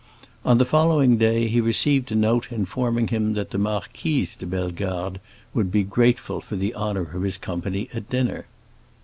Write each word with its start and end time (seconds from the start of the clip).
On 0.43 0.57
the 0.57 0.65
following 0.65 1.17
day 1.17 1.47
he 1.47 1.61
received 1.61 2.11
a 2.11 2.15
note 2.15 2.51
informing 2.51 3.09
him 3.09 3.35
that 3.35 3.51
the 3.51 3.59
Marquise 3.59 4.35
de 4.35 4.47
Bellegarde 4.47 5.19
would 5.53 5.71
be 5.71 5.83
grateful 5.83 6.41
for 6.41 6.55
the 6.55 6.73
honor 6.73 7.13
of 7.15 7.21
his 7.21 7.37
company 7.37 7.87
at 7.93 8.09
dinner. 8.09 8.47